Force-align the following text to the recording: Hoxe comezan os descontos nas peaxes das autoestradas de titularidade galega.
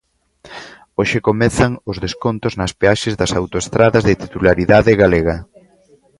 Hoxe 0.97 1.19
comezan 1.27 1.71
os 1.91 1.97
descontos 2.05 2.53
nas 2.59 2.71
peaxes 2.79 3.17
das 3.19 3.31
autoestradas 3.39 4.03
de 4.07 4.19
titularidade 4.23 4.91
galega. 5.01 5.37